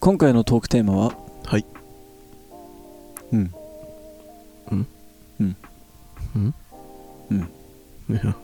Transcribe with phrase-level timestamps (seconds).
[0.00, 1.12] 今回のトークテーマは？
[1.44, 1.66] はい。
[3.32, 3.52] うん。
[4.70, 4.86] うん？
[5.40, 5.56] うん。
[6.36, 6.54] うん？
[7.30, 7.38] うん。
[8.08, 8.34] いや。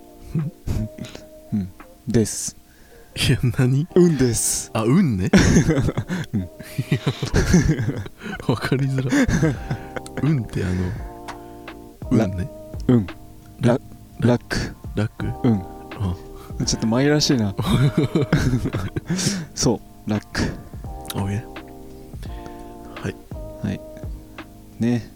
[2.07, 2.55] です。
[3.17, 3.89] いや何？
[3.95, 4.71] うんです。
[4.75, 5.31] あ運ね。
[6.35, 6.41] うん。
[6.43, 6.49] いや
[8.49, 9.27] わかりづらい。
[10.23, 10.67] 運ってあ
[12.11, 12.51] のら運ね。
[12.89, 13.07] うん。
[13.63, 13.81] ラ
[14.21, 14.59] ラック。
[14.95, 15.49] ラック？
[15.49, 15.63] うん。
[16.01, 16.15] あ。
[16.67, 17.55] ちょっと紛らわしいな。
[19.55, 20.11] そう。
[20.11, 20.43] ラック。
[21.19, 21.41] おい
[24.81, 25.11] ね。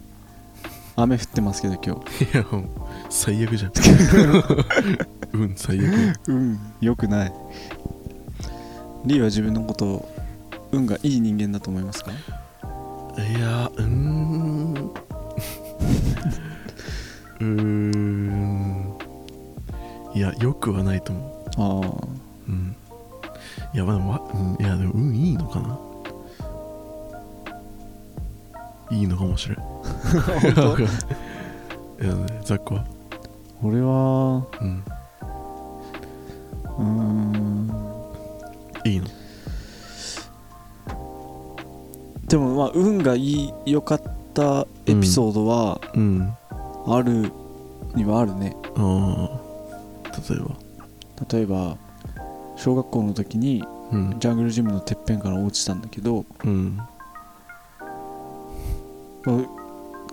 [0.95, 2.25] 雨降ってますけど今日。
[2.25, 2.63] いやもう
[3.09, 3.71] 最悪じゃん。
[5.33, 6.19] 運 最悪。
[6.27, 7.33] うんよくない。
[9.05, 10.15] リーは自分のことを
[10.71, 12.11] 運がいい人間だと思いますか？
[12.11, 12.15] い
[13.39, 14.73] やうーん。
[17.39, 18.97] うーん。
[20.13, 21.89] いやよくはないと思ああ。
[22.47, 22.75] ううん。
[23.73, 25.79] いやまあまあ、うん、いやでも運いいのかな
[28.91, 29.57] いいのかもしれん。
[29.57, 29.61] い
[32.05, 32.85] やねザックは
[33.63, 34.83] 俺はうん。
[36.77, 37.71] うーん。
[38.85, 39.07] いいの？
[42.27, 44.01] でもまあ運がいい良かっ
[44.33, 46.35] たエピソードはうん。
[46.87, 47.31] ある
[47.95, 50.11] にはあるね、ああ。
[50.29, 50.55] 例えば？
[51.31, 51.77] 例えば
[52.55, 54.19] 小学校の時にうん。
[54.19, 56.77] ジャングルジムのてっぺんから落ちたんだけど、うん。
[56.77, 56.89] まあ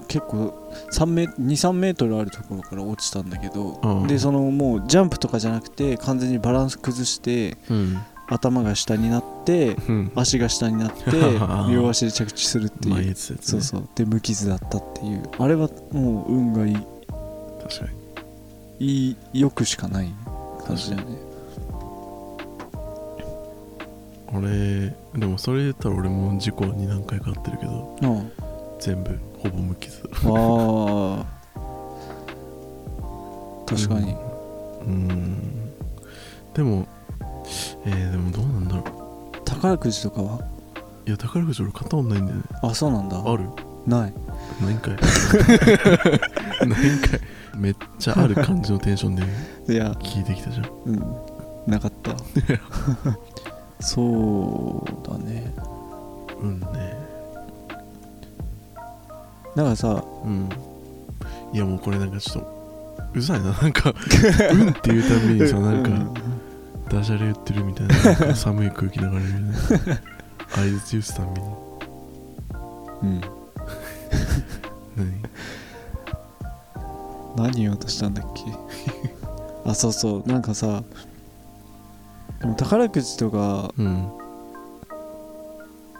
[0.08, 0.54] 結構
[0.90, 4.06] 23メートルあるところから落ちたんだけど、うん。
[4.06, 7.98] でそのもうジャンプとかじゃなくて完全にバランス崩してうん。
[8.30, 10.12] 頭が下になってうん。
[10.14, 11.02] 足が下になって
[11.72, 12.94] 両足で着地するっていう。
[12.94, 13.52] 前言ってたやつね。
[13.52, 13.88] そうそう。
[13.94, 15.22] で無傷だったっていう。
[15.38, 16.74] あれはもう運がいい。
[16.74, 16.88] 確
[17.86, 17.92] か
[18.78, 18.86] に。
[18.86, 20.12] いいよくしかない。
[20.66, 21.18] 感じだよね。
[24.34, 27.96] 俺でもそれ言ったら俺も事故に何回かあってるけど。
[28.02, 28.32] うん
[28.80, 30.08] 全部ほぼ無傷。
[30.24, 31.26] ああ
[33.66, 34.14] 確かに、
[34.86, 35.72] うん。
[36.54, 36.86] でも
[37.84, 38.84] えー、でもどうなんだろ
[39.44, 40.36] 宝くじとかは？
[40.36, 42.44] ういや宝くじ俺買ったことないんだよね。
[42.62, 43.18] あそうなんだ。
[43.18, 43.44] ある？
[43.86, 44.14] ない。
[44.62, 44.94] ないんかい。
[46.66, 47.20] ないんかい。
[47.56, 49.22] めっちゃある感じのテンションで
[49.68, 49.92] いや。
[49.92, 50.66] 聞いてきたじゃん。
[50.86, 51.02] うん。
[51.66, 52.14] なかった。
[53.80, 55.52] そうだね。
[56.42, 56.66] うんね
[59.56, 60.48] なんかさうん。
[61.52, 62.58] いやもうこれなんかちょっと
[63.14, 63.52] うざいな。
[63.52, 63.94] なんか
[64.52, 66.20] 「うん」っていうたびにさなんか
[66.90, 68.02] ダジャレ言ってるみたいな。
[68.02, 69.54] なんか寒い空気流れるね
[70.56, 71.48] 合図打つたんびに
[73.02, 73.20] うん。
[74.96, 75.22] 何？
[77.36, 78.42] 何言おうとしたんだっけ？
[79.64, 80.28] あそうそう。
[80.28, 80.82] なんかさ
[82.40, 84.10] でも宝くじとかうん。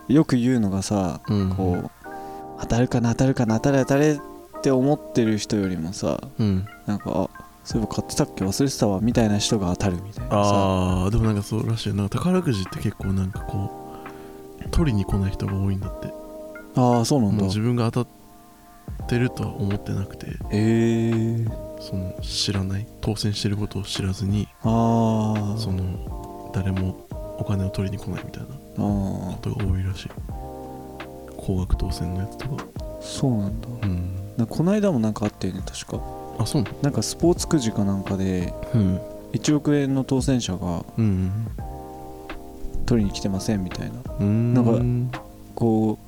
[0.08, 1.50] よく言うのがさうん。
[1.50, 1.90] こう
[2.60, 6.66] 当たるかな当たるかな当たれ当たれって思ってる人よりもさうん。
[6.86, 7.28] なんかあ
[7.64, 10.36] そういえば買ってたっけ忘れてたわみたいな人が当たるみたいなさ。
[10.36, 11.88] ああでもなんかそうらしい。
[11.90, 13.70] よなんか宝くじって結構なんかこ
[14.64, 16.12] う取りに来ない人が多いんだって。
[16.76, 17.44] ああそうなんだ。
[17.44, 18.10] 自分が当た
[19.04, 20.26] ってるとは思ってなくて。
[20.26, 21.46] へえ
[21.80, 27.06] その知らない当選してることを知らずにああその誰も
[27.38, 30.10] お金を取りに来ないみたいなあことが多いらしい
[31.48, 32.64] 高額当選のやつとか。
[32.78, 33.68] あそうなんだ。
[33.82, 34.10] うん。
[34.36, 36.02] なこの間もなんかあったよね確か。
[36.38, 36.62] あそう。
[36.62, 39.00] ななんかスポーツくじかなんかでのうん。
[39.32, 41.46] 1億円の当選者がうん
[42.84, 43.94] 取りに来てませんみたいな。
[44.20, 44.52] うん。
[44.52, 45.10] なん
[45.54, 45.98] こ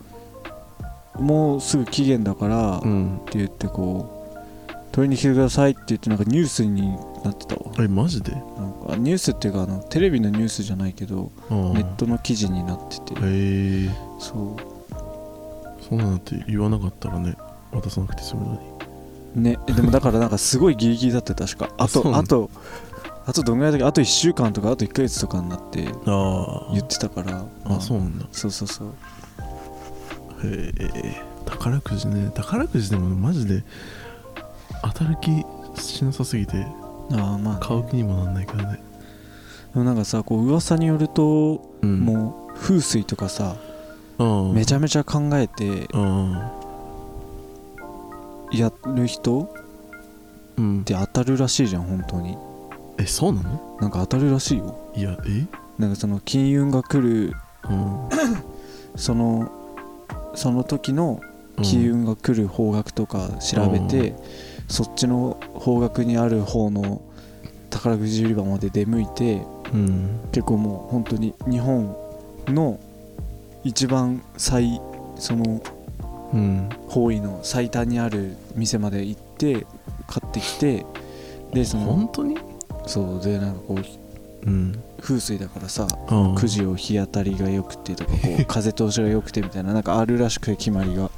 [1.19, 4.29] うもうすぐ期限だからってうん言ってこ
[4.69, 6.83] う取りに来てくださいって言ってなんかニュースに
[7.25, 7.73] なってたわ。
[7.79, 8.33] えマジで？
[8.33, 13.15] なんかニュースっていうかあのテレビのニュースじゃないけどネットの記事になってて。
[13.15, 14.70] へえそう
[15.91, 17.37] そうなんだって言わなかったらね
[17.73, 18.53] 渡さなくて済むの
[19.35, 19.43] に。
[19.43, 21.69] ねえでもだからなんかすごいギリギリだって確か。
[21.79, 22.51] あとあと
[23.27, 27.45] あとどんぐらいだっけあと1週間とかあと1ヶ月とかになってああ言ってたから。
[27.65, 28.27] あそうなんだ。
[28.33, 28.89] そうそうそう。
[30.45, 31.23] へえ。
[31.45, 32.31] 宝くじね。
[32.35, 33.65] 宝くじでもマジで
[34.83, 35.45] 当たる気
[35.81, 36.67] しなさすぎて
[37.13, 38.81] ああまあね、買う気にもなんないけどね。
[39.75, 42.01] もなんかさこう噂によると、うん。
[42.01, 43.70] もう風水とかさ、うん
[44.53, 46.33] めちゃめちゃ考えてうん。
[48.53, 49.51] やる人っ
[50.59, 50.85] うん。
[50.85, 52.37] て当たるらしいじゃん本当に。
[52.99, 53.79] えそうなの？
[53.81, 54.93] なんか当たるらしいよ。
[54.95, 55.47] いやえ？
[55.79, 57.35] なんかその金運が来る
[57.69, 58.09] うん。
[58.97, 59.51] その
[60.35, 61.21] その時の
[61.57, 61.65] うん。
[61.65, 64.15] 金運が来る方角とか調べて、
[64.69, 67.03] そっちの方角にある方の
[67.71, 70.21] 宝くじ売り場まで出向いてうん。
[70.33, 71.95] 結構もう本当に日本
[72.49, 72.81] の
[73.65, 74.81] 一番最
[75.17, 75.61] その
[76.33, 76.69] うん。
[76.89, 79.67] 方位の最短にある店まで行って
[80.07, 80.85] 買ってきて
[81.53, 82.37] でその本当に？
[82.87, 84.83] そうでなんかこううん。
[85.01, 86.35] 風水だからさうん。
[86.37, 91.11] くじを日当たりが良くてとかこう 風通しが良くてみたいななんかあるらしくて決まりが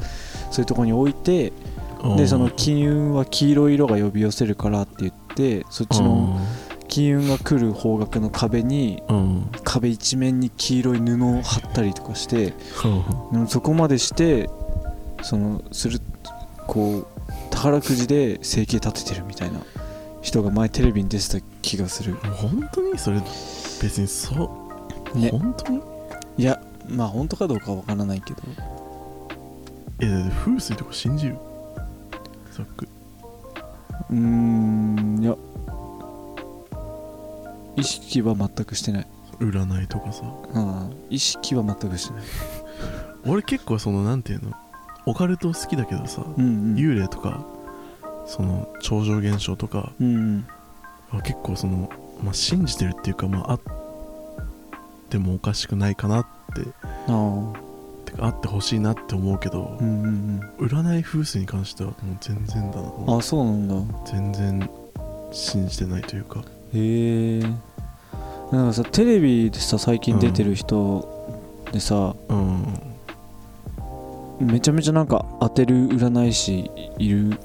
[0.50, 1.52] そういうとこに置いて
[2.16, 6.40] でその金運は黄色い色が呼び寄せるからって言ってそっちの
[6.92, 9.50] 金運が来る方角の壁にうん。
[9.64, 12.52] 壁一面に黄色い布を貼ったりとかして
[13.32, 13.40] うん。
[13.40, 14.50] うんそこまでして
[15.22, 16.00] そのする
[16.66, 17.06] こう
[17.50, 19.60] 宝くじで生計立ててるみたいな
[20.20, 22.12] 人が前テレビに出てた気がする。
[22.14, 23.20] 本当にそれ
[23.80, 24.76] 別にそ
[25.14, 25.30] う、ね。
[25.30, 25.80] 本当に？
[26.36, 28.42] いやまあ本当かどうかは分からないけど。
[30.00, 31.38] えだって風水とか信じる？
[32.52, 32.86] ザック
[34.10, 35.34] うーんいや
[37.76, 39.06] 意識は全くしてない。
[39.40, 40.22] 占いとかさ。
[40.54, 40.96] うん。
[41.10, 42.22] 意識は全くしてない。
[43.26, 44.52] 俺結構そのなんていうの？
[45.06, 46.74] オカルト好きだけどさ、うんうん。
[46.76, 47.44] 幽霊とか
[48.26, 50.46] その超常現象とかうんうん。
[51.10, 51.90] は結構その、
[52.22, 53.60] まあ、信じてるっていうかまああっ
[55.10, 56.62] てもおかしくないかなって
[57.08, 57.52] あ
[58.22, 58.28] あ。
[58.28, 62.88] ってほしいなって思うけどう、んうん占い風水に関してはもう全然だな。
[63.06, 63.74] うんあそうなんだ。
[64.10, 64.70] 全然
[65.32, 66.42] 信じてないというか
[66.74, 67.40] へえ
[68.50, 71.08] なんかさテレビでさ最近出てる人
[71.72, 72.66] でさ、うん。
[74.40, 77.38] めちゃめちゃなんか当てる占い師いる？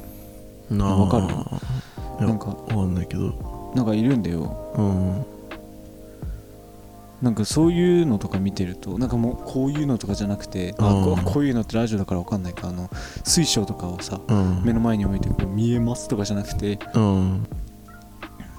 [0.70, 0.98] なあ。
[0.98, 1.20] わか
[2.20, 2.26] る？
[2.26, 2.48] なんか。
[2.48, 3.72] わかんないけど。
[3.76, 4.74] なんかいるんだよ。
[4.76, 5.26] うん。
[7.22, 11.16] なんかそういうのとか見てるとなんかもうこういうのとかじゃなくてあうん。
[11.24, 12.90] ここういうのってラジオだからわかんないかあの
[13.24, 14.62] 水晶とかをさうん。
[14.64, 17.48] 目の前に置いてこう見えますとかじゃなくてうん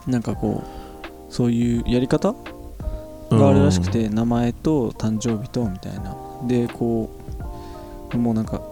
[0.08, 2.34] なんかこうそういうやり方
[3.30, 6.16] があるらしくて名前と誕生日とみたいな。
[6.46, 7.10] でこ
[8.12, 8.62] うもうなんか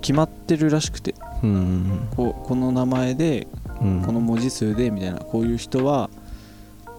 [0.00, 1.14] 決まってるらしくて。
[1.42, 2.08] うん。
[2.14, 3.46] こうこの名前で
[3.80, 4.02] うん。
[4.02, 5.18] この文字数でみたいな。
[5.18, 6.08] こういう人は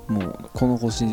[0.07, 1.05] もうこの星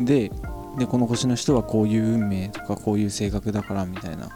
[0.00, 0.30] で
[0.78, 4.28] でこの星の人はこういう運命とかこういう性格だからみたいな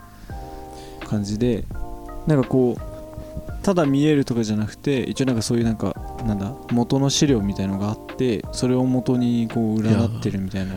[1.06, 1.64] 感じで。
[2.26, 5.94] なんかこうただ見えるとかじゃなくて一応なんかそういうなんか
[6.26, 10.74] なんだ元の資料みたいのがあってそれを元にこう占ってるみたいな。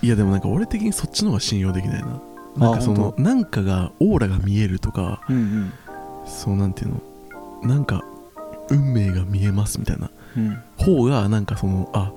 [0.00, 2.20] いやでもなんか俺的にそっちの方が信用できないな。
[2.56, 5.72] なんかそのあなんかがオーラが見えるとかうんうん。
[6.26, 6.90] そうなんていう
[7.62, 7.68] の？
[7.68, 8.04] なんか
[8.70, 10.10] 運命が見えますみたいな。
[10.36, 10.62] うん。
[10.76, 12.12] 方がなんかそのあ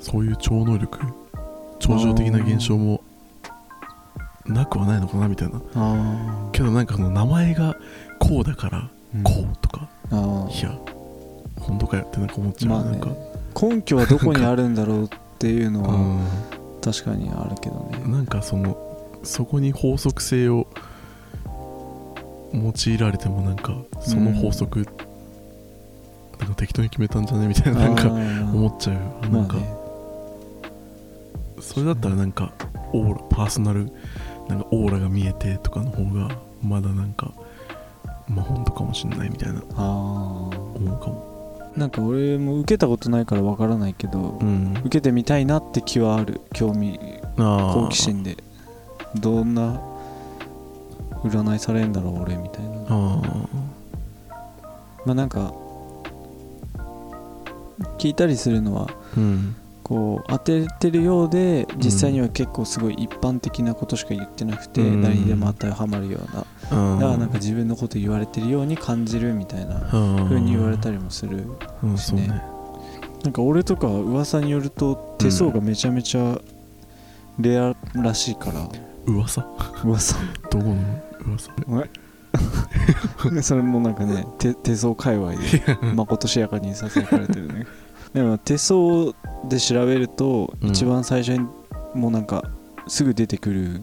[0.00, 0.98] そういう超能力
[1.78, 3.02] 超常的な現象も
[4.46, 5.60] なくはないのかなみたいな。
[5.74, 7.76] あけどなんかその名前が
[8.18, 8.90] こうだからあ
[9.22, 10.76] こうとか、あいや
[11.62, 12.90] 本当かよってなんか思っちゃう、まあね。
[12.92, 13.10] なんか。
[13.60, 16.20] 根拠はどこにあるんだろうっていうのは うん。
[16.80, 18.02] 確かにあるけどね。
[18.06, 18.76] なんかその
[19.22, 20.66] そこに法則性を
[22.52, 24.86] 用いられてもなんかその法則、
[26.38, 28.96] なんか適当に決めたんじゃねみたいななんか思っちゃう。
[28.96, 29.00] よ
[29.30, 29.82] なんか、まあね。
[31.60, 32.52] それだったらなんか
[32.92, 33.92] オーラパーソナル
[34.48, 37.32] なんかオーラが見えてとかの方がまだなんか
[38.28, 39.82] まあ本当かもしれないみたいなあ
[40.74, 41.28] 思うかも。
[41.28, 41.31] あ
[41.76, 44.74] なんか俺も受けたことないからわからないけど、うん。
[44.80, 46.40] 受けてみたいなって気はある。
[46.52, 46.98] 興味
[47.36, 48.36] 好奇心で。
[49.14, 49.80] どんな
[51.24, 52.84] 占いされんだろう俺みたいな。
[52.88, 53.20] あ
[55.04, 55.52] まあなんか
[57.98, 65.02] 聞いたりするのはあうんこう当ててるようで実際には結構すごい一般的なことしか言ってなくて、うん。
[65.02, 66.44] 誰にでも当てはまるような。
[66.70, 71.44] あだからなんか自分のこと言われてるように感じるみたいな風風に言われたりもする
[71.82, 72.42] うんしねね。
[73.24, 76.40] なんか俺とか噂によると手相がめちゃめちゃ
[77.38, 78.68] レアらしいから、
[79.06, 79.46] 噂？
[79.84, 80.16] 噂。
[80.50, 80.76] どこの？
[81.26, 81.52] 噂。
[83.42, 85.38] それもなんかね手手相界隈で
[85.94, 87.66] まことしやかにささやかれてるね
[88.14, 89.12] でも手相
[89.48, 90.68] で調べるとうん。
[90.70, 91.46] 一番最初に
[91.94, 92.44] もうなんか
[92.88, 93.82] すぐ出てくる、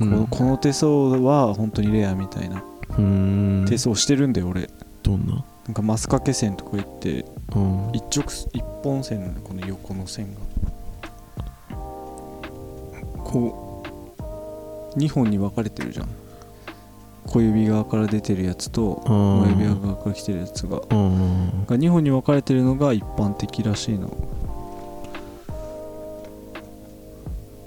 [0.00, 0.10] うん。
[0.10, 2.62] このこの手相は本当にレアみたいな
[2.98, 3.64] うん。
[3.68, 4.70] 手相してるんだよ俺。
[5.02, 5.44] どんな？
[5.66, 7.90] なんかマスカケ線とか言ってうん。
[7.92, 10.40] 一直一本線のこの横の線が。
[13.24, 13.82] こ
[14.94, 16.08] う2本に分かれてるじゃん
[17.26, 24.08] 小指側から出てるやつとあ親指側から来てるやつがうんが2本に分かれてるのが一般的らしいの。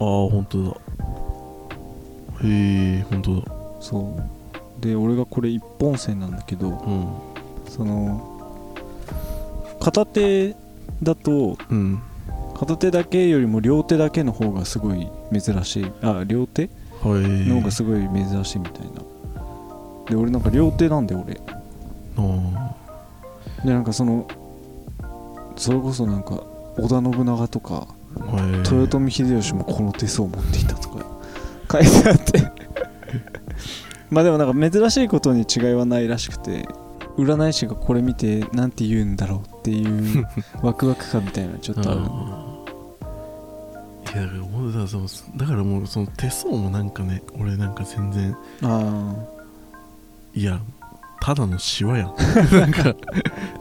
[0.01, 0.71] ああ本当だ。
[2.43, 3.51] へえ本当だ。
[3.81, 4.81] そう。
[4.81, 7.07] で俺がこれ一本線なんだけどうん。
[7.67, 8.65] その
[9.79, 10.55] 片手
[11.03, 12.01] だとうん。
[12.57, 15.91] 片手だけよりも両手だけの方がすごい珍しい。
[16.01, 16.69] あ両手
[17.01, 19.01] はいの方がすごい珍しいみたいな
[20.09, 21.39] で俺なんか両手なんで俺。
[22.17, 22.75] あ
[23.63, 24.27] でなんかその
[25.55, 26.43] それこそなんか
[26.77, 27.87] 織田信長とか
[28.69, 31.05] 豊臣秀吉もこの手相を持っていたとか
[31.71, 32.51] 書いてあって。
[34.09, 36.67] まあでもなんか珍しいことに違いはないらしくて
[37.17, 40.27] 占い師がこれ見てなんて言うんだろうっていう
[40.63, 42.01] ワクワク感みたいなのちょっとある。
[44.11, 44.73] いやだからもう
[45.37, 49.13] だからもうその手相もなんかね俺なんか全然あ
[50.39, 50.61] いや
[51.19, 52.15] ただのシワやん。
[52.57, 52.95] なんか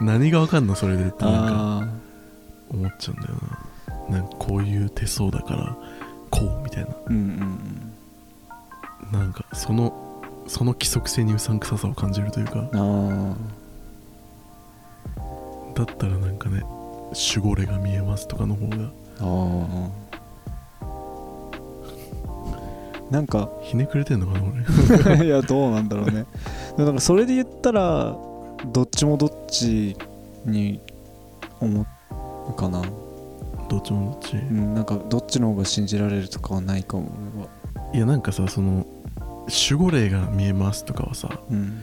[0.01, 0.77] 何がわかんの？
[0.77, 1.25] それでって。
[1.25, 1.89] あなんかあ
[2.71, 3.35] 思っちゃうんだよ
[4.11, 4.19] な。
[4.21, 5.77] なんかこういう手相だから
[6.31, 6.91] こうみたいな。
[6.91, 7.21] ーうんう
[9.17, 9.21] ん。
[9.21, 9.93] なんかその
[10.47, 12.61] その規則性にうさんくささを感じるというか。
[12.73, 13.35] うんあ
[15.75, 16.63] だったらなんかね
[17.35, 18.89] 守護霊が見えますとかの方があ
[19.21, 19.89] あ
[23.11, 24.45] なんかひねくれてんのかな
[25.17, 26.27] 俺 いやどうなんだろうね。
[26.77, 28.17] でもなんかそれで言ったら
[28.73, 29.97] どっちもどっち
[30.45, 30.81] に
[31.61, 31.87] 思
[32.49, 32.83] うかな、
[33.69, 34.37] どっちもどっち？
[34.37, 37.09] うん、なんかどっちの方が信じられるとかはないかも
[37.95, 38.87] いやなんかさその
[39.71, 41.81] 守護霊が見えますとかはさうん。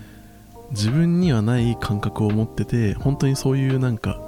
[0.72, 4.20] 自分にはない感覚を持ってて本当にそういうなんか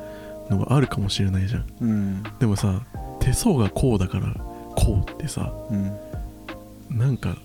[0.52, 1.66] のがあるかもしれないじゃん。
[1.82, 2.24] うん。
[2.40, 2.82] でもさ
[3.20, 4.34] 手相がこうだから
[4.76, 5.92] こうってさうん
[6.90, 7.38] なんか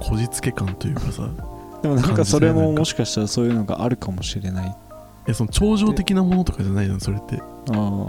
[0.00, 1.28] こじつけ感というかさ
[1.82, 4.68] でもなんかそれももしかしたらそういうのがあるかもしれない。
[4.68, 4.72] い
[5.26, 7.42] やその超常的なものとかじゃないじゃんそれって。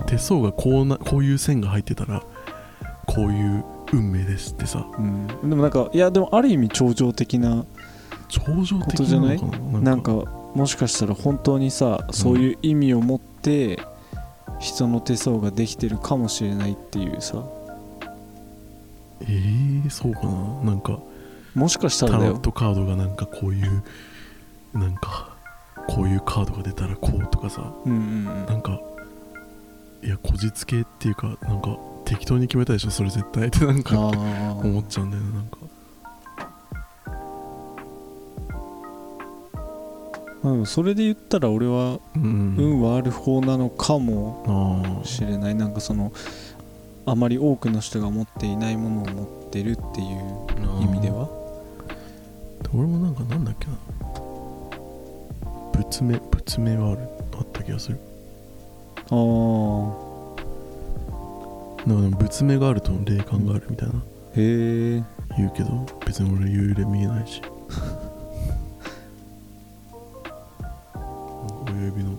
[0.07, 2.23] 手相がこうなこういう線が入ってたら
[3.05, 4.85] こういう運命ですってさ。
[4.97, 5.27] うん。
[5.27, 7.65] でもなんかいやでもある意味超常的な
[8.27, 9.41] 超常的ことじゃない？
[9.81, 10.11] なんか。
[10.55, 13.77] もしかしたら本当にさそういう意味を持って
[14.57, 17.43] 人の手相ができてるかもしれないっていうさ
[19.21, 20.71] えー、そうかな？
[20.71, 20.99] なんか
[21.53, 22.31] もしかしたタらだよ。
[22.33, 23.83] ロットカードがなんかこういう
[24.73, 25.35] なんか
[25.87, 27.73] こういうカードが出たらこうとかさ。
[27.85, 28.79] うんうんなんか
[30.03, 32.91] いやこじつけっていうかなんか適当に決めたでしょ？
[32.91, 33.47] それ絶対。
[33.47, 33.97] ってなんうんかあ
[34.63, 35.57] 思っちゃうんだよねなんか。
[40.43, 45.55] あでもそれで言ったら俺はうん運はある方なのかもあしれない。
[45.55, 46.11] なんかその
[47.07, 50.07] あまり多くの人が持っていないものを持ってるっていう
[50.79, 51.29] あ意味では？
[52.73, 53.73] 俺もなんかなんだっけな。
[55.73, 57.01] 仏名仏名がある
[57.35, 57.99] あった気がする。
[58.97, 59.13] ああ
[61.85, 63.95] でも仏名があると霊感があるみたいな。
[63.95, 64.01] へ
[64.97, 65.03] え
[65.37, 67.41] 言うけど別に俺幽霊見えないし。
[71.67, 72.11] 親指の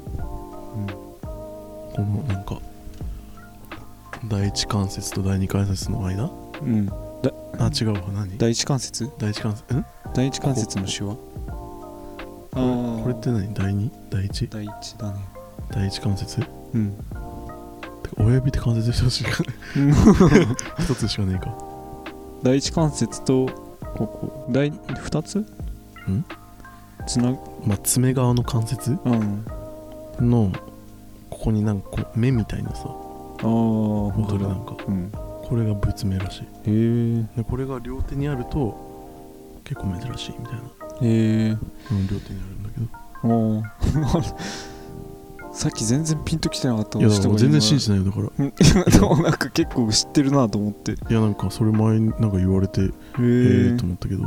[1.94, 2.58] このなんか
[4.28, 6.30] 第一関節と第二関節の間？
[6.62, 6.88] うん。
[7.58, 8.00] あ違うわ。
[8.12, 8.36] 何？
[8.38, 9.10] 第一関節？
[9.18, 9.74] 第一関節。
[9.74, 9.84] ん？
[10.14, 11.16] 第一関節の手話？
[12.52, 13.52] ああこれって何？
[13.54, 13.90] 第二？
[14.10, 14.48] 第一？
[14.48, 15.18] 第一だね。
[15.70, 16.36] 第一関節？
[16.36, 16.96] てかうん
[18.18, 19.44] 親指って関節一つしか。
[20.80, 21.54] 一つしかねえか。
[22.42, 23.46] 第一関節と
[23.96, 24.46] ここ。
[24.50, 25.44] 第二つ？
[27.06, 27.30] つな
[27.64, 28.98] まあ爪側の関節？
[29.04, 29.44] うん。
[30.20, 30.50] の
[31.30, 32.88] ここになんかこう目みたいなさ
[33.42, 34.38] ああ本わか当だ。
[34.38, 35.12] るなんかうん。
[35.48, 36.42] これが仏名らしい。
[36.42, 40.66] へえでこれが両手にあると結構珍しいみたいな、へ
[41.02, 41.50] え
[41.90, 42.86] うん、両手にあるんだけど。
[43.28, 44.34] おー。
[45.52, 48.28] さっき全然ピンときてなかったいや全然信じててないよだか
[48.84, 48.90] ら。
[48.90, 50.92] でもなんか結構知ってるなと思って。
[50.92, 52.92] へいやなんかそれ前になんか言われてええ
[53.74, 54.24] えと思ったけど。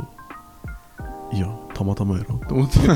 [1.32, 2.78] いやたまたまやろと思って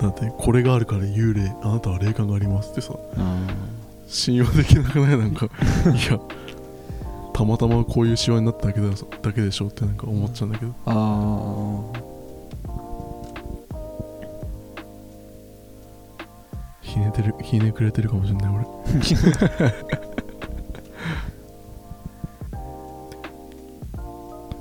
[0.00, 2.94] だってこれがあるから幽霊あなたは霊感がありますってさ
[4.08, 5.18] 信用できなくない？
[5.18, 5.48] なんか い
[6.10, 6.18] や
[7.34, 8.88] たまたまこういうシワになっただけだ
[9.22, 10.72] だけでしょってなんか思っちゃうんだけど。
[10.86, 10.92] あ
[11.96, 12.00] あ
[16.82, 18.66] ひねてるひねくれてるかもしれない俺。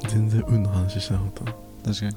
[0.07, 1.53] 全然運の話しなかったな。
[1.85, 2.15] 確かに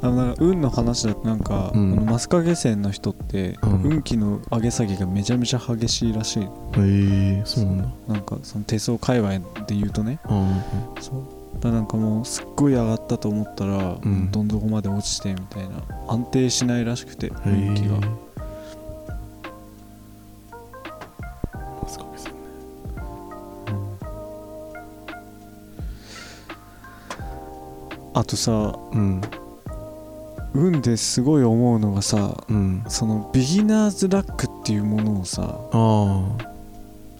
[0.00, 1.92] あのなんか運の話だとなんか、うん。
[1.92, 3.82] あのマスカゲ線の人って、うん。
[3.82, 6.42] 運気の上げ下げがめちゃめちゃ激しいらしい。
[6.42, 7.88] へえそうなんだ。
[8.08, 10.20] なんかその手相界隈で言うとね。
[10.24, 10.62] あ
[11.00, 11.22] そう。
[11.60, 13.76] だなんかもうすっごい上がったと思ったら、
[14.06, 14.30] ん。
[14.30, 15.82] どん底まで落ちてみたいな。
[16.06, 17.98] 安定しないらしくて運気が、
[21.82, 22.32] マスカケさん。
[22.32, 22.38] ね
[28.14, 29.20] あとさうん
[30.54, 32.84] 運ですごい思うのがさうん。
[32.88, 35.60] そのビギナーズラックっていうものをさ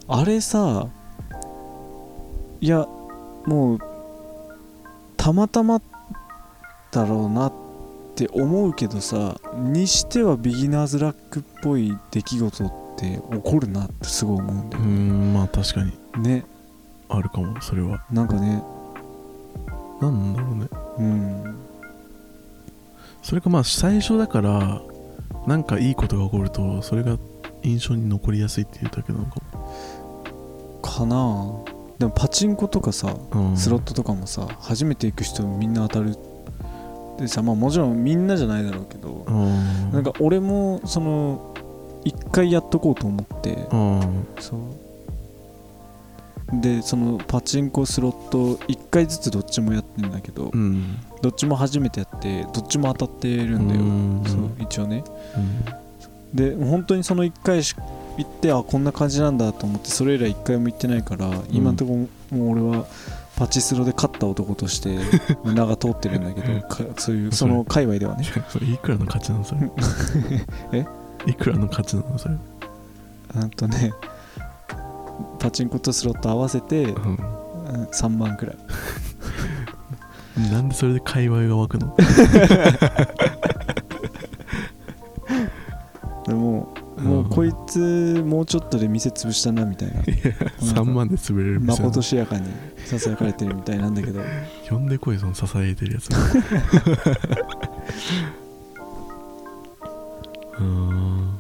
[0.09, 0.89] あれさ
[2.61, 2.87] いや
[3.47, 3.79] もう
[5.17, 5.81] たまたま
[6.91, 7.53] だろうなっ
[8.15, 14.93] て思うけどさにしてはビギナーズラックっぽい出来事って起こるなってすごい思うんだうよね。
[14.93, 15.93] んまあ確かに。
[16.23, 16.45] ね。
[17.09, 18.03] あるかもそれは。
[18.11, 18.63] なんかね。
[20.01, 20.69] 何なんだろうね。
[20.99, 21.68] うん
[23.29, 24.81] それかまあ最初だから
[25.47, 27.19] なんかいいことが起こるとそれが
[27.63, 29.43] 印象に残りやすいっていうだけなのか
[30.81, 31.63] かな
[31.99, 36.17] でもパチンコとかさも、うん、スロットとかもさ初めて行く人みんな当たる。
[37.19, 39.93] でさまあもちろんみんなじゃないだろうけどうん。
[39.93, 41.55] なんか俺もその
[42.05, 44.27] 一回やっとこうと思ってうん。
[44.41, 44.88] そう
[46.53, 50.97] でそのパチンコスロット一回ずつどっちもやってんだけど、うん。
[51.21, 54.23] どっちも初めてやってどっちも当たってるんだよ、うん。
[54.25, 55.05] そう一応ね。
[55.37, 55.79] うん。
[56.35, 57.75] で本当にその1回し
[58.19, 62.87] 行ってあこんな感じなんだと思ってそれ以来1回も行ってないから、今のところもう俺は
[63.37, 64.99] パチスロで勝った男として
[65.45, 68.25] 名が通ってるんだけどかそういうその界隈ではね。
[68.51, 69.71] それいくらの価値なのそれ？
[70.81, 70.87] え？
[71.27, 72.37] いくらの価値なのそれ？
[73.35, 73.93] なんとね
[75.39, 77.17] パチンコとスロット合わせてううん。
[77.93, 78.57] 3万くらい。
[80.41, 81.97] んなんでそれで界隈が湧くの？
[86.27, 90.03] でももうこいつもうちょっとで店潰したなみたいな。
[90.03, 92.51] 3万で潰れるまことしやかに
[92.85, 94.21] ささやかれてるみたいなんだけど。
[94.69, 96.09] 呼んでこいその支えてるやつ。
[100.59, 100.65] うー。
[100.65, 101.39] ん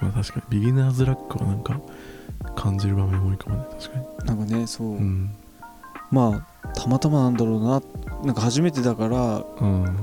[0.00, 1.80] まあ確かにビギナーズラックはなんか
[2.56, 4.04] 感じる場面多いかもね確かに。
[4.26, 5.30] なんかねそう、うん。
[6.10, 7.82] まあたまたまなんだろうな。
[8.24, 9.96] なんか初めてだからうん。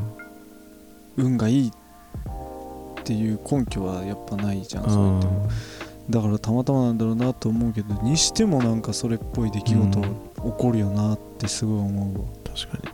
[1.17, 5.19] 運がいいっていう根拠はやっぱないじゃん、うそれん。
[5.19, 5.27] と
[6.09, 10.07] だからたまたまなんだろうなと思うけどにしてもなんかそれっぽい出来事起
[10.57, 12.93] こるよなってすごい思うわ、確かね。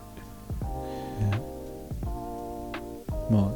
[3.29, 3.53] まあ。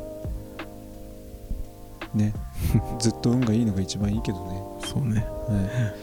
[2.18, 2.34] ね。
[3.00, 5.26] ずっと運がいいのが一番いいけどね、にそうね。
[5.48, 5.94] は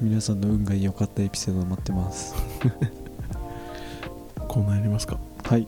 [0.00, 2.34] い、皆さんの運が良かったエピソード待ってます。
[4.48, 5.18] コーナーやりますか？
[5.44, 5.66] はい。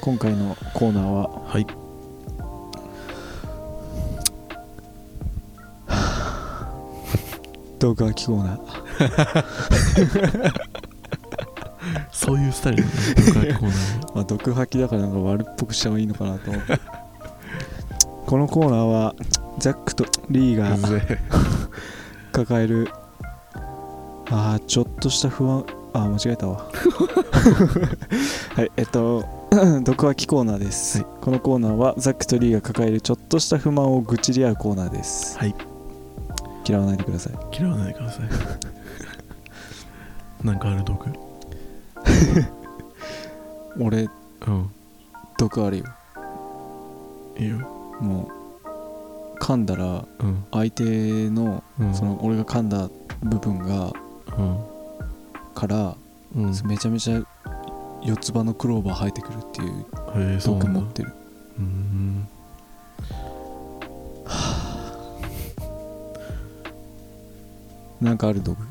[0.00, 1.66] 今回のコーナーははい。
[7.78, 10.54] 動画機コーナー。
[12.12, 12.90] そういうスタイルね。
[13.26, 16.80] 僕はコーナーは まあ、毒吐きだからなんか悪っぽくした方がいいのかなと思って。
[18.26, 19.14] このコーナーは
[19.58, 20.76] ジャックとリーが
[22.32, 22.88] 抱える。
[24.30, 25.64] あーちょっとした不安。
[25.92, 26.66] あー間違えたわ。
[28.56, 29.24] はいえっと
[29.84, 31.06] 毒吐きコーナーです、はい。
[31.20, 35.38] このコーナーはザックとリーが抱えるちょっとした不満を愚痴り合うコーナーです。
[35.38, 35.54] はい。
[36.66, 37.32] 嫌わないでください。
[37.56, 38.28] 嫌わないでください。
[40.44, 41.06] なんかある毒？
[43.80, 44.08] 俺
[44.46, 44.70] うん。
[45.38, 45.84] 毒あるよ。
[47.38, 47.58] いいよ。
[48.00, 48.43] もう
[49.44, 50.44] 噛んだらうん。
[50.52, 51.94] 相手のうん。
[51.94, 52.88] その俺が噛んだ
[53.22, 53.92] 部分が
[54.38, 54.58] うん。
[55.54, 55.94] から
[56.34, 56.46] うん。
[56.64, 57.22] めちゃめちゃ
[58.02, 60.80] 四つ葉のクローバー生えてくるっていうそうなんだ。
[60.80, 61.12] 毒持ってる。
[61.58, 62.26] うん。
[68.00, 68.58] なんかある毒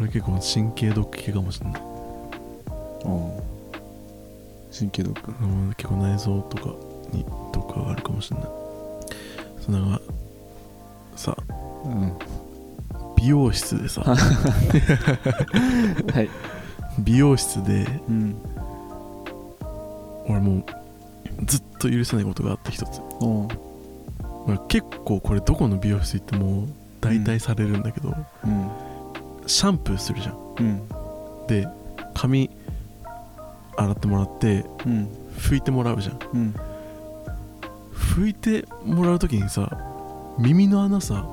[0.00, 1.82] 俺結構神経毒系かもしれない
[4.76, 6.74] 神経毒うん結構内臓とか
[7.12, 8.48] に毒があるかもしれない。
[9.60, 10.00] そんか
[11.16, 11.36] さ
[11.84, 12.18] うん。
[13.16, 14.02] 美容室でさ。
[14.04, 14.14] は
[16.20, 16.28] い。
[16.98, 18.36] 美容室でうん。
[20.26, 20.64] 俺もう
[21.46, 23.00] ずっと許せないことがあって一つ。
[24.68, 26.66] 結構これどこの美容室行っても
[27.00, 28.70] 代替されるんだけど、うん。
[29.46, 30.36] シャンプーするじゃん。
[30.58, 30.82] うん。
[31.46, 31.68] で
[32.14, 32.50] 髪
[33.84, 35.08] 洗ってもらってうん。
[35.38, 36.18] 拭いてもらうじゃん。
[36.32, 36.54] うん。
[37.94, 39.76] 拭いてもらう時にさ
[40.38, 41.26] 耳の穴さ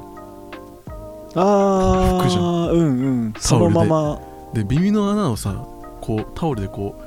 [1.35, 3.33] あ服じゃあうんうん。
[3.37, 4.21] そのまま。
[4.53, 5.65] で耳の穴をさ
[6.01, 7.01] こうタオルでこ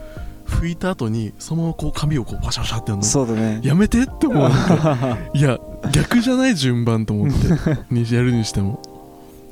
[0.46, 3.02] う拭いた後にそのままこう髪をこうワシャワシャってやるの。
[3.02, 3.60] そうだね。
[3.62, 4.50] やめてって思う
[5.34, 5.58] いや
[5.92, 7.34] 逆じゃない順番と思って。
[7.90, 8.80] にやるにしても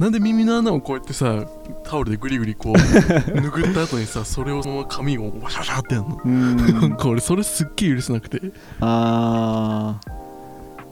[0.03, 1.45] なんで耳の穴をこうやってさ
[1.85, 6.19] タオルでグリグリこう 拭った後にさそれをそのまま髪をワシャワシャってやるの？
[6.25, 6.93] うなん。
[6.95, 8.41] んか俺それすっげえ許せなくて。
[8.81, 10.11] あー。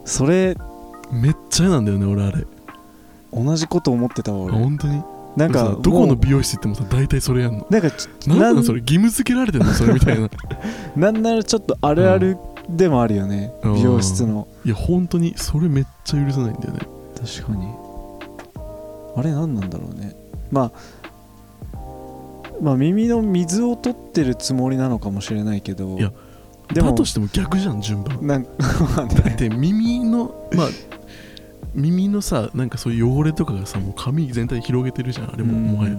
[0.05, 0.57] それ
[1.11, 2.47] めっちゃ嫌なんだよね俺あれ。
[3.33, 4.53] 同じこと思ってたわあ俺。
[4.55, 5.03] 本当に。
[5.37, 7.67] なんかさどこの美容室行ってもさ大体それやんの。
[7.69, 10.31] なんかちなんなのそれ義務付けられてんのそれみたいな。
[10.97, 13.75] なんならちょっとあるあるでもあるよね、うん。
[13.75, 14.47] 美容室の。
[14.65, 16.81] いや本当にそれめっちゃ許せないんだよね。
[17.21, 17.67] 確かに
[19.17, 20.15] あれ何なんだろうね。
[20.51, 21.81] まあ
[22.61, 26.13] まあ耳の水を取ってるつもりなのかもしれないけどいや
[26.73, 28.27] でもだとしても逆じゃん順番。
[28.27, 28.43] なん
[28.97, 30.69] まあねだって耳のまあ
[31.75, 35.67] 耳のさなんかそういう汚れとかがさもう髪全体に広げてるじゃんあれもうん。
[35.67, 35.95] もはや、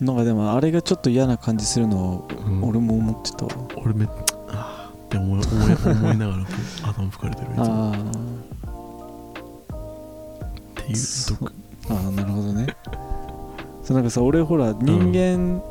[0.00, 2.64] なんかでもあれがちょっと嫌な感じするのはうん。
[2.64, 4.08] 俺も思ってたわ、俺めっ
[4.48, 6.44] あーって思い思い思いながら
[6.88, 7.92] 頭拭かれてるいつも。
[7.92, 7.96] あ
[10.80, 10.96] っていう
[11.90, 12.66] あああなるほどね。
[13.82, 15.62] そうなんかさ俺ほら人間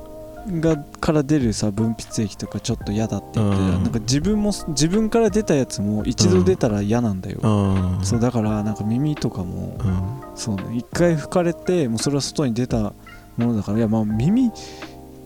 [0.62, 3.84] がから出るさ分泌液とかちょっと嫌だって言ってたうん。
[3.84, 10.20] なんか自分も自分から出たやつも一度出たら嫌なんだよ、ああそうだからなんか耳とかもうん。
[10.36, 12.94] そうね一回拭かれてもうそれは外に出たも
[13.38, 14.52] のだからいやまあ耳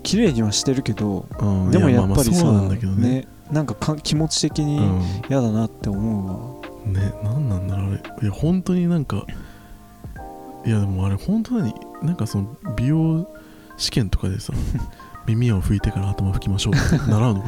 [0.01, 1.71] 綺麗にはしてるけどうん。
[1.71, 3.09] でもいやっぱりさまあまあそうなんだけどね。
[3.09, 4.81] ねなんかか気持ち的に
[5.29, 8.01] 嫌だなって思うんねなんなんだろうあれ。
[8.23, 9.25] いや本当になんか
[10.65, 13.27] いやでもあれ本当になんかその美容
[13.77, 14.53] 試験とかでさ
[15.25, 17.47] 耳を拭いてから頭拭きましょうって習うのか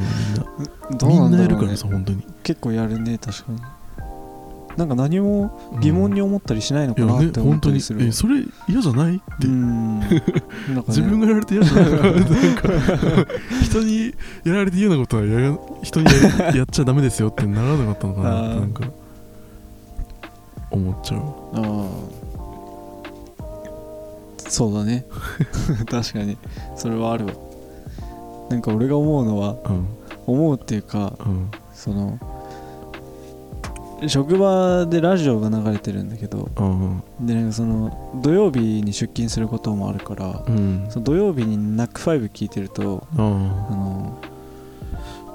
[1.00, 1.26] みんな。
[1.28, 2.24] みんなやるからさ本当に。
[2.42, 3.60] 結構やるね確かに。
[4.76, 8.00] なんか何も疑問に思ったりしないのかなって思っ本当にたりする。
[8.00, 9.48] わえそれ嫌じゃないって。
[9.48, 10.22] ね。
[10.88, 12.22] 自分がやられて嫌じゃないのかななん
[12.56, 16.06] か人にやられて嫌なことはやら人に
[16.38, 18.84] ややっちゃダメですよってならなかったのかなってなんか
[20.70, 21.20] 思っちゃう。
[21.20, 21.24] あ
[21.54, 22.25] あ
[24.48, 25.04] そうだね。
[25.90, 26.36] 確かに。
[26.76, 27.32] それはあるわ。
[28.50, 29.86] なんか俺が思うのはうん。
[30.26, 31.50] 思うっていうかうん。
[31.74, 32.18] その
[34.08, 40.86] 職場でラジオが流れてるんだけどうんでなんかその土曜日に出勤することもあるからうん。
[40.90, 43.24] その土曜日にナックファイブ聞いてるとああ
[43.74, 44.18] の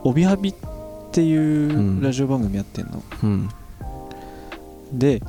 [0.03, 0.55] 帯ハビっ
[1.11, 2.01] ていううん。
[2.01, 3.01] ラジオ番組やってんの、
[4.93, 5.21] で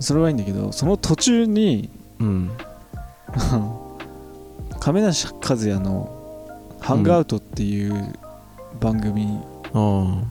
[0.00, 1.88] それはいいんだけどその途中に
[2.20, 2.50] うん
[4.80, 6.10] 亀梨和也の
[6.80, 8.12] 「ハングアウト」っていう
[8.80, 9.38] 番組
[9.72, 10.22] あ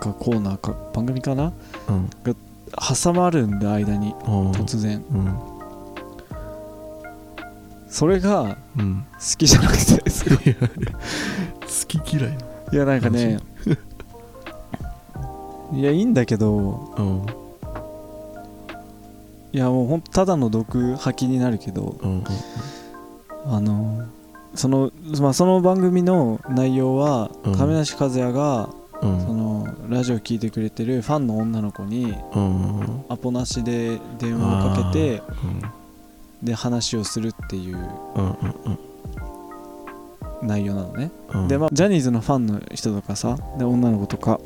[0.00, 1.52] かコーナーか番組かな？
[1.88, 2.10] あうん
[3.02, 5.04] 挟まるんで間に突然。
[5.12, 5.34] うん
[7.88, 10.08] それがうん好きじゃなくて。
[10.10, 10.68] すごいいや好
[11.88, 12.38] き嫌い
[12.72, 13.38] いやなんかね
[15.72, 17.26] いやいいんだけどうん
[19.52, 22.24] いやもうほんとただの毒吐きになるけどうん
[23.46, 24.06] あの
[24.54, 27.56] その,、まあ、その番組の内容は、うん。
[27.56, 28.68] 亀梨和也が
[29.00, 29.20] うん。
[29.20, 35.62] そのラジオ聞いてくれてるファンの女の子にうんアポなしで電話をかけてうん。
[36.42, 38.78] で話をするっていううん
[40.42, 41.48] 内容なのね、うん。
[41.48, 44.40] でまあジャニーズのファンの人とかさで女の子とか、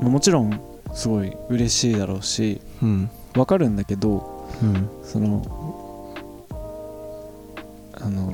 [0.00, 0.60] まあもちろん
[0.94, 3.10] すごい嬉しいだろうしうん。
[3.36, 4.29] わかるんだけど
[4.62, 4.88] うん。
[5.02, 5.42] その
[8.02, 8.32] あの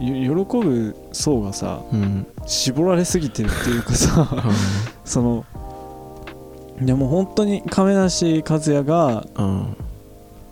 [0.00, 2.26] よ喜ぶ層がさうん。
[2.46, 4.28] 絞られすぎてるっていうかさ
[5.04, 5.44] その
[6.84, 9.76] いやもう本当に亀梨和也がうん。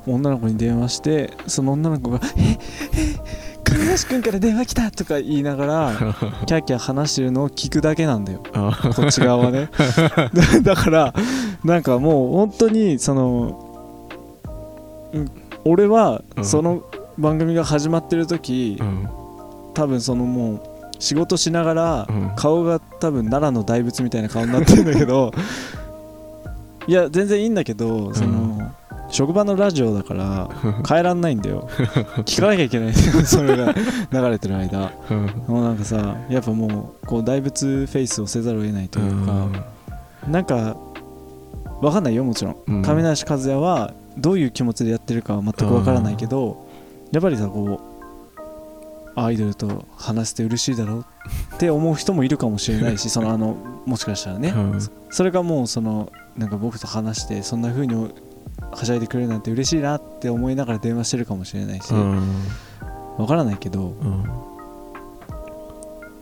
[0.06, 2.58] 女の子に電話してその女の子が「え
[2.96, 5.92] え亀梨君から電話来た!」とか言いながら
[6.46, 8.42] キャーキャー話してるのを聞くだけなんだよ。
[8.54, 8.92] あ。
[8.96, 9.68] こっち側はね。
[10.32, 11.14] だ だから
[11.62, 13.69] なんかもう本当にその、うん
[15.64, 16.44] 俺はうん。
[16.44, 16.82] その
[17.18, 19.08] 番組が始まってる時、うん。
[19.74, 20.62] 多分そのもう
[20.98, 22.32] 仕事しながらうん。
[22.36, 25.32] 顔が多分奈良の大仏みたいな顔になってるんだけど
[26.86, 28.72] いや全然いいんだけどその、
[29.10, 30.48] 職場のラジオだから
[30.88, 31.68] 変えらんないんだよ。
[32.24, 32.88] 聞かなきゃいけない。
[32.90, 33.74] んだよそれが
[34.12, 34.92] 流れてる間。
[35.10, 35.30] うん。
[35.46, 39.48] もうなんかさやっぱもうこう大仏フェイスをせざるを得ないというか、
[40.28, 40.76] なんか
[41.80, 42.82] わかんないよもちろん。
[42.82, 46.66] 亀梨和也はどういう気持ちでやってるかは全くわからないけど、
[47.12, 47.80] やっぱりさこ
[49.16, 51.04] うアイドルと話して嬉しいだろう
[51.54, 54.78] って思う人もいるかもしれないし そのあのもしかしたらね、うん。
[55.10, 58.08] それがもうそのなんか僕と話してそんな風には
[58.82, 62.22] しゃいでくれるなんて嬉しいなって思いながら電話してるかもしれないし、うん。
[63.18, 64.24] わからないけどうん。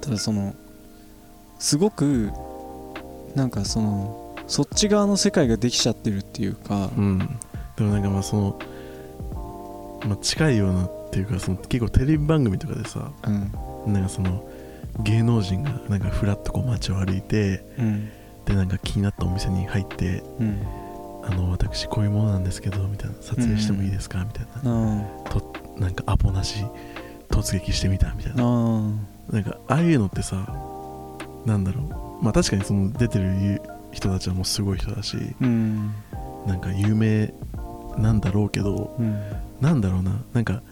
[0.00, 0.54] ただその
[1.58, 2.30] すごく
[3.34, 7.38] なんかそのそっち側の世界ができちゃってるっていうかうん
[7.78, 8.58] でもなんかまあその、
[10.06, 13.92] まあ、近いようなっていうかその結構テレビ番組とかでさうん。
[13.92, 14.46] なんかその
[15.00, 18.10] 芸能人がなんかフラッとこう街を歩いてうん。
[18.44, 20.62] でなんか気になったお店に入ってうん。
[21.24, 24.70] あの私こういうものなんですけどみたいな撮影してもいいですかみたいな。
[24.70, 25.04] あ
[25.78, 26.64] なんかアポなし
[27.28, 28.42] 突撃してみたみたいあな
[29.30, 30.36] あなんかああいうのってさ
[31.44, 31.82] なんだろ
[32.20, 32.24] う。
[32.24, 33.62] まあ確かにその出てる
[33.92, 35.92] 人たちはもうすごい人だしうん。
[36.46, 37.32] なんか有名
[37.98, 39.20] なんだろうけどうん。
[39.60, 40.12] なんだろうな。
[40.32, 40.62] なんか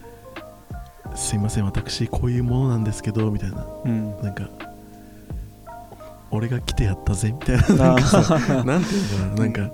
[1.14, 3.66] すいません私こういうものなんですけどみたいな。
[3.84, 4.22] うん。
[4.22, 4.48] なんか
[6.30, 7.84] 俺が来てやったぜみたいな。
[7.86, 9.34] なんかさなんていうのかな。
[9.42, 9.70] なんか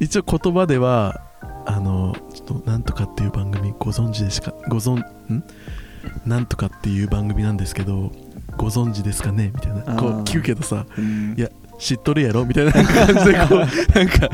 [0.00, 1.20] 一応言葉では
[1.66, 4.52] あのちょっとなんとかっていう番組ご存知ですか？
[4.68, 4.98] ご存
[5.32, 5.44] ん？
[6.26, 8.12] なんとかっていう番組なんですけど
[8.56, 9.50] ご存知ですかね？
[9.54, 9.82] みたいな。
[9.96, 11.34] こう聞くけどさうん。
[11.36, 12.44] いや知っとるやろ？
[12.44, 13.58] みたいな感じでこう
[13.98, 14.28] なんか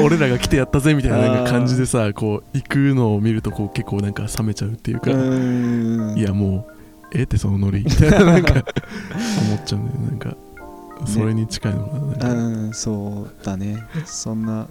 [0.00, 6.14] 俺らが来てやったぜみたいななんか感じでさこう行くのを見るとこう結構なんか冷めちゃうっていうか、うん。
[6.16, 8.62] いやもうええってそのノリみたいななんか思
[9.56, 10.06] っちゃうんだよね。
[10.08, 10.36] なんか
[11.06, 12.28] それに近いのかななんか。
[12.28, 12.34] う
[12.68, 13.84] んそうだね。
[14.04, 14.68] そんな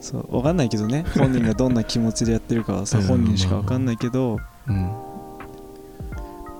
[0.00, 1.04] そうわかんないけどね。
[1.16, 3.04] 本人がどんな気持ちでやってるかはさ うん。
[3.04, 4.92] 本人しかわかんないけどうん。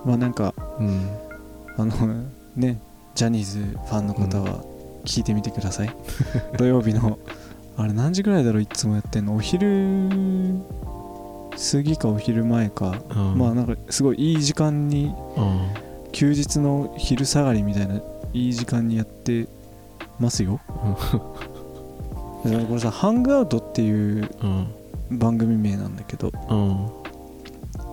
[0.05, 1.09] まあなんかうん。
[1.77, 2.79] あのね
[3.15, 4.63] ジャニーズファンの方は
[5.05, 5.95] 聞いてみてください、
[6.57, 7.17] 土曜日の
[7.77, 9.35] あれ何時ぐらいだろういつもやってんの？
[9.35, 10.09] お昼
[11.73, 13.37] 過ぎかお昼前か、うん。
[13.37, 15.67] まあなんかすごいいい時間にうん。
[16.11, 18.01] 休日の昼下がりみたいな
[18.33, 19.47] いい時間にやって
[20.19, 20.59] ますよ。
[22.43, 24.67] だからこれさ「ハングアウト」っていううん。
[25.17, 26.87] 番組名なんだけどうん。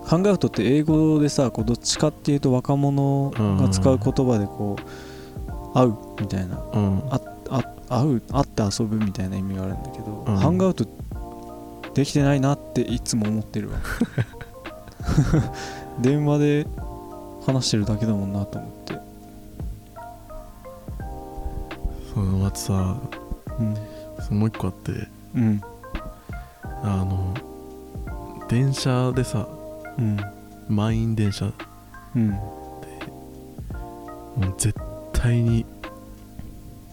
[0.05, 6.99] ハングアウトって英語でさこうどっちかっていうと若者が使う言葉でこう会うみたいなうん。
[7.11, 7.21] ああ
[7.89, 10.37] 会う会って遊ぶみたいな意味があるんだけど、うん。
[10.37, 10.87] ハングアウト
[11.95, 13.79] できてないなっていつも思ってるわ。
[16.01, 16.67] 電話で
[17.47, 18.99] 話してるだけだもんなと思って。
[22.15, 22.97] そのあとさ
[23.59, 23.75] うん。
[24.21, 25.09] そのもう一個あって。
[25.35, 25.61] うん。
[26.83, 27.35] あの
[28.49, 29.47] 電車でさ
[29.99, 30.19] うん。
[30.69, 31.53] 満員電車も
[32.17, 32.31] うん。
[32.31, 32.39] う
[34.59, 34.79] 絶
[35.13, 35.67] 対に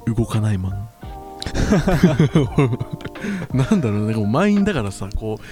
[0.07, 0.87] 動かないマン
[3.53, 4.05] なんだろうね。
[4.05, 5.43] なんかもう満員だからさこう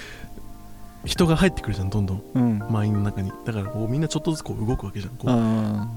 [1.05, 2.23] 人が入ってくるじゃんどんどん。
[2.33, 2.59] うん。
[2.69, 3.31] 満員の中に。
[3.45, 5.15] だからこうみんなちょっとずつこう動くわけじゃん。
[5.15, 5.87] こうあ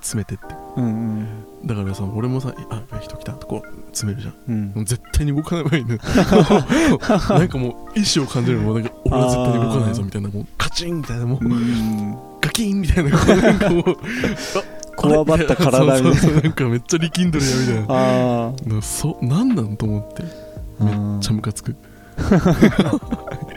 [0.00, 0.44] 詰めてって。
[0.52, 0.88] あうんう
[1.22, 1.26] ん。
[1.64, 3.32] だからさ俺もさあ人来た。
[3.32, 4.72] とこう詰めるじゃん。
[4.76, 4.84] うん。
[4.84, 5.98] 絶対に動かない方がいいね。
[7.30, 8.58] なんかもう意志を感じる。
[8.58, 10.28] もうなんか俺は絶対に動かないぞみたいな。
[10.28, 11.26] もうカチンみたいな。
[11.26, 12.16] もううん。
[12.40, 13.16] ガキンみたいな。
[13.16, 13.84] こうなんかもう
[14.96, 16.02] こわばった体みたいな。
[16.02, 17.84] そうそうそうなんかめっちゃ力んでるやみたいな。
[17.88, 20.24] あなそなんなんと思って。
[20.80, 21.76] あめっちゃムカつく。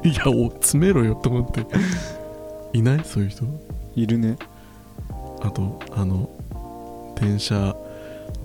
[0.04, 1.66] いやお詰めろよと思って。
[2.74, 3.02] いない？
[3.04, 3.46] そういう人？
[3.96, 4.38] いるね。
[5.42, 6.30] あとあの
[7.20, 7.76] 電車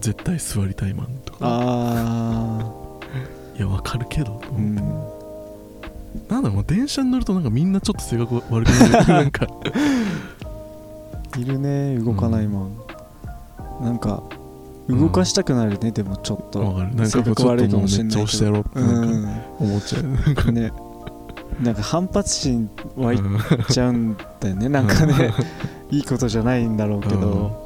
[0.01, 1.39] 絶対座りたいマンとか。
[1.43, 2.59] あ
[3.57, 5.01] いやわかるけどとあうん思
[6.19, 9.07] って、なんだろう電車に乗るとなんかみんなちょっと性格悪くなる。
[9.13, 9.47] なんか。
[11.37, 12.77] いるね動かないマン、
[13.81, 14.23] なんか
[14.89, 16.61] 動かしたくなるね、でもちょっと。
[16.61, 16.95] わかる。
[16.95, 20.03] なん性か悪いかもしんないけどってなんか思っちゃう。
[20.03, 20.73] なんかうんね。
[21.63, 23.19] なんか反発心湧い
[23.71, 24.69] ちゃうんだよね。
[24.69, 25.33] なんかね
[25.91, 27.63] いいことじゃないんだろうけど。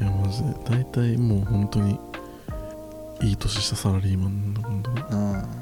[0.00, 1.98] いやマジで大体もう本当に
[3.20, 5.00] いい年したサラリーマンの本当に。
[5.10, 5.61] うん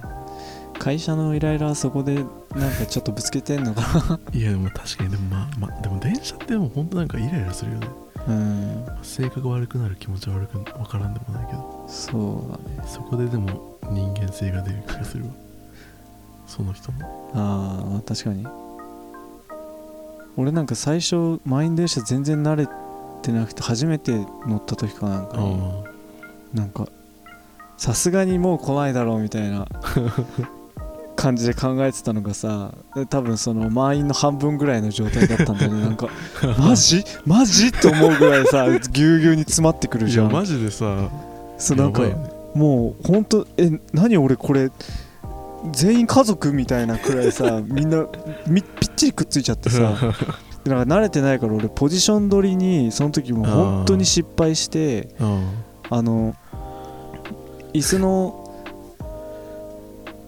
[0.80, 2.24] 会社のイライラはそこでなん
[2.72, 7.86] かちょっとぶつけてんのか いやでも確かにでもまあまあでも電車ってでも本当なんかイライラするよね。
[8.26, 8.86] なうん。
[9.02, 11.84] 性格悪くなる気持ち悪くわからんでもないけど。
[11.86, 12.88] そうだね。
[12.88, 15.30] そこででも人間性が出る気がするわ。
[16.46, 16.98] その人の。
[17.34, 18.46] ああ確かに。
[20.38, 22.66] 俺なんか最初満員電車全然慣れ
[23.20, 24.12] てなくて初めて
[24.46, 25.36] 乗った時かなんか
[26.54, 26.88] なんか
[27.76, 29.66] さすがにもう来ないだろうみたいな
[31.20, 32.72] 感じで考えてたのがさ
[33.10, 35.82] 多分その満員の半分ぐらいの状態だったんだよね。
[35.84, 36.08] なんか
[36.58, 37.04] マジ？
[37.26, 37.72] マジ？
[37.72, 40.26] と思うぐらいさ ぎゅうぎゅうに詰まってくるじゃん。
[40.26, 41.08] いやマジでさ
[41.58, 42.16] そうなんかね。
[42.54, 44.70] もうほんとえ何俺これ
[45.72, 48.06] 全員家族みたいなくらいさ みんな
[48.46, 49.92] みぴっちりくっついちゃってさ。
[50.64, 55.48] でなんか慣れてないから俺ポジション取りにその時も本当に失敗してうん
[55.90, 56.34] あの
[57.72, 58.39] 椅子の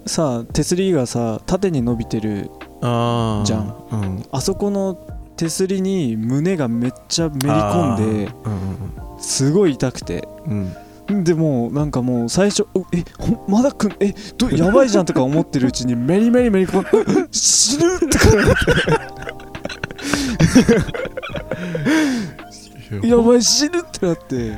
[0.07, 3.87] さ手すりがさ縦に伸びてるじゃん。
[3.93, 4.23] うん。
[4.31, 4.95] あそこの
[5.37, 10.29] 手すりに胸がめっちゃめり込んでうんすごい痛くて。
[10.47, 10.53] うん。
[10.53, 18.47] うんでもうなんかもう最初「おえほまだくんえどやばいじゃん」とか思ってるうちに メリメリメリ込んで「死ぬ!」とかなっ
[23.01, 24.53] て「やばい死ぬ!」ってなって。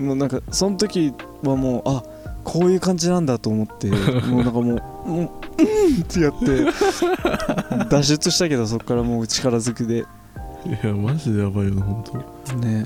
[0.00, 2.02] もうなんかその時はもうあ
[2.44, 3.88] こういう感じなんだと思って
[4.26, 4.64] もうなんかもう
[5.08, 5.22] 「も
[5.58, 6.64] ううん!」ってやって
[7.90, 10.04] 脱出したけどそこからもう力ずくで。
[10.66, 12.04] いやマジでやばいよな本
[12.46, 12.56] 当。
[12.58, 12.84] ね。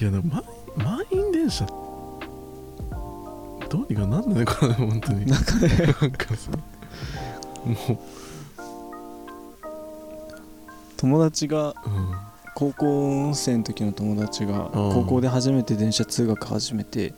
[0.00, 0.44] いやでも満
[0.76, 1.66] 満員電車
[3.68, 5.26] どうにかなんないのかな本当に。
[5.26, 5.68] なんかね。
[6.00, 6.50] なんかさ
[7.64, 8.00] も
[10.96, 12.14] 友達がう、うん、
[12.56, 14.94] 高校生の時の友達がうん。
[14.94, 17.12] 高校で初めて電車通学始めて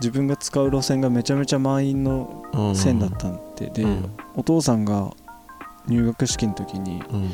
[0.00, 2.76] 自分が使う路線がめちゃめちゃ満員のうん。
[2.76, 4.08] 線だったんで、うん。
[4.36, 5.10] お父さんが
[5.88, 7.30] 入学式の時にうん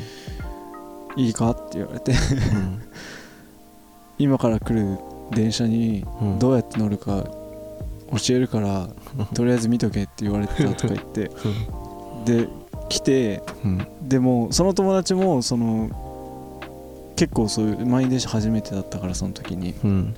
[1.23, 2.15] 「いいか?」って言われてう
[2.57, 2.81] ん
[4.17, 4.97] 「今から来る
[5.31, 6.39] 電車にうん。
[6.39, 7.25] どうやって乗るか
[8.11, 8.89] 教えるから
[9.35, 11.29] とりあえず見とけ」って言われてたとか言って
[12.25, 12.47] で
[12.89, 13.87] 来てうん。
[14.01, 15.91] でもその友達もその
[17.15, 19.73] 結構そういう満員電車初めてだったからその時に。
[19.83, 20.15] うん。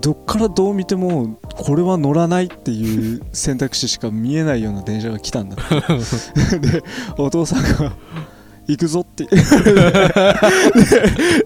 [0.00, 5.56] どっからどう見てもこれは乗らないっていう選択肢しか見えないような電車が来たんだ
[6.60, 6.84] で
[7.18, 7.92] お父さんが
[8.68, 9.24] 「行くぞ」って。
[9.26, 9.32] で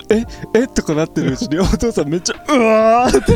[0.08, 3.34] ええとかなってるうちにお父さんめっちゃ「うわ!」って。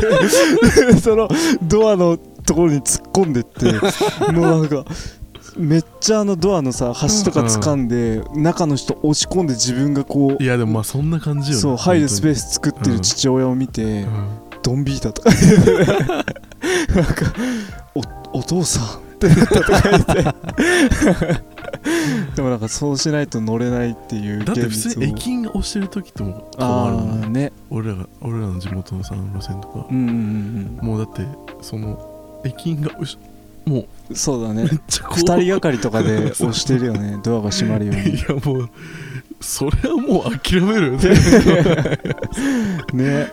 [0.93, 1.27] でその
[1.63, 3.73] ドアのところに突っ込んでって
[4.31, 4.85] もうなんか
[5.57, 14.45] めっちゃあのドアのさ端とか掴んで中の人押し込んで自分がこういやでもまあそんな感じよねそう入るスペースス作ってる父親を見て、うん。
[14.61, 15.29] ドンビータとか。
[16.95, 17.33] なんか
[17.93, 18.89] おお父さんっ
[19.19, 21.43] てなったとか言って。
[22.35, 27.51] でもなんかそうしないと乗れないっていうだって普通に駅員が押してる時とも変るもんあね。
[27.69, 29.85] 俺らが俺らの地元のさ路線とか。
[29.89, 31.21] うんうんもうだって
[31.61, 33.17] その駅員が押し
[33.65, 34.63] もううんそうだね。
[34.63, 37.17] めっちゃこう二人がかりとかで押してるよね。
[37.23, 38.15] ドアが閉まるように。
[38.15, 38.69] いやもう
[39.41, 41.09] それはもう諦めるよね。
[42.93, 43.31] ね。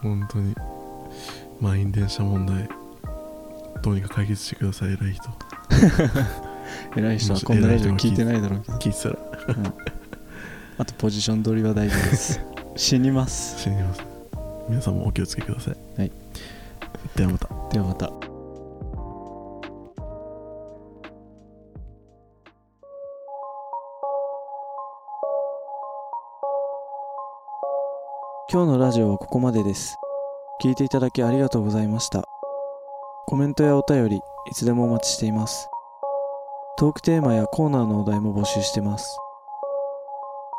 [0.00, 0.54] 本当に。
[1.60, 2.68] 満員電車問題。
[3.82, 4.92] どうにか解決してください。
[4.92, 5.28] 偉い人。
[6.96, 8.78] 偉い人はこんなラジオ聞いてないだろうけど。
[8.78, 9.16] 聞いてたら。
[10.78, 12.40] あとポジション取りは大丈夫です。
[12.76, 13.60] 死にます。
[13.60, 14.02] 死にます。
[14.68, 15.76] 皆さんもお気をつけください。
[15.98, 16.12] はい。
[17.14, 17.48] ではまた。
[17.72, 18.21] ではまた
[28.52, 29.96] 今日のラジオはここまでです。
[30.62, 32.22] 聞いていただきありがとうございました。
[33.24, 34.20] コメントやお便りい
[34.54, 35.70] つでもお待ちしています。
[36.76, 39.16] トークテーマやコーナーのお題も募集してます。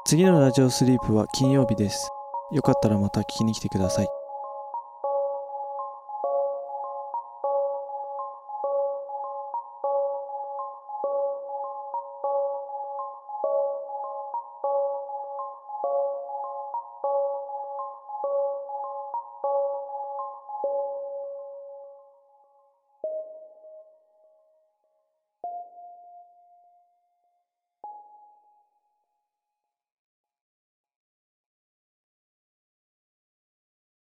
[0.08, 2.10] 次のラジオスリープは金曜日です。
[2.52, 4.08] よかったらまた聞きに来てください。